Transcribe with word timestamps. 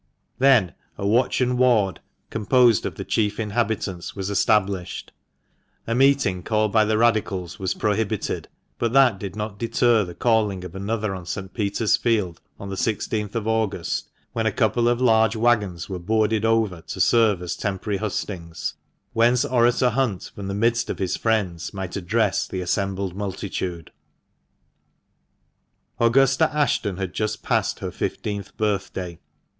Then 0.39 0.73
a 0.97 1.05
Watch 1.05 1.41
and 1.41 1.59
Ward, 1.59 1.99
composed 2.31 2.87
of 2.87 2.95
the 2.95 3.05
chief 3.05 3.39
inhabitants, 3.39 4.15
was 4.15 4.31
established; 4.31 5.11
a 5.85 5.93
meeting 5.93 6.41
called 6.41 6.71
by 6.71 6.85
the 6.85 6.97
Radicals 6.97 7.59
was 7.59 7.75
prohibited; 7.75 8.47
but 8.79 8.93
that 8.93 9.19
did 9.19 9.35
not 9.35 9.59
deter 9.59 10.03
the 10.03 10.15
calling 10.15 10.63
of 10.63 10.73
another 10.73 11.13
on 11.13 11.27
St. 11.27 11.53
Peter's 11.53 11.97
Field, 11.97 12.41
on 12.59 12.69
the 12.69 12.75
i6th 12.77 13.35
of 13.35 13.47
August, 13.47 14.09
when 14.33 14.47
a 14.47 14.51
couple 14.51 14.87
of 14.87 14.99
large 14.99 15.35
waggons 15.35 15.87
were 15.87 15.99
boarded 15.99 16.45
over 16.45 16.81
to 16.81 16.99
serve 16.99 17.39
as 17.43 17.55
temporary 17.55 17.97
hustings, 17.99 18.73
whence 19.13 19.45
Orator 19.45 19.91
Hunt 19.91 20.31
from 20.33 20.47
the 20.47 20.55
midst 20.55 20.89
of 20.89 20.97
his 20.97 21.15
friends 21.15 21.75
might 21.75 21.95
address 21.95 22.47
the 22.47 22.61
assembled 22.61 23.15
multitude. 23.15 23.91
176 25.97 26.37
THE 26.37 26.45
MANCHESTER 26.45 26.47
MAN. 26.47 26.57
Augusta 26.57 26.57
Ashton 26.57 26.97
had 26.97 27.13
just 27.13 27.43
passed 27.43 27.81
her 27.81 27.91
fifteenth 27.91 28.57
birthday. 28.57 29.19